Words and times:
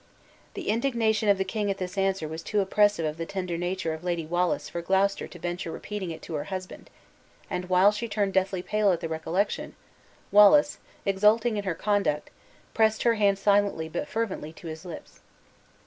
The 0.55 0.69
indignation 0.69 1.29
of 1.29 1.37
the 1.37 1.43
king 1.43 1.69
at 1.69 1.77
this 1.77 1.95
answer 1.95 2.27
was 2.27 2.41
too 2.41 2.59
oppressive 2.59 3.05
of 3.05 3.17
the 3.17 3.25
tender 3.27 3.55
nature 3.55 3.93
of 3.93 4.03
Lady 4.03 4.25
Wallace 4.25 4.67
for 4.67 4.81
Gloucester 4.81 5.27
to 5.27 5.37
venture 5.37 5.69
repeating 5.71 6.09
it 6.09 6.23
to 6.23 6.33
her 6.33 6.45
husband; 6.45 6.89
and, 7.51 7.69
while 7.69 7.91
she 7.91 8.07
turned 8.07 8.33
deathly 8.33 8.63
pale 8.63 8.91
at 8.91 8.99
the 8.99 9.07
recollection, 9.07 9.75
Wallace, 10.31 10.79
exulting 11.05 11.55
in 11.55 11.65
her 11.65 11.75
conduct, 11.75 12.31
pressed 12.73 13.03
her 13.03 13.13
hand 13.13 13.37
silently 13.37 13.87
but 13.87 14.07
fervently 14.07 14.51
to 14.53 14.65
his 14.65 14.85
lips. 14.85 15.19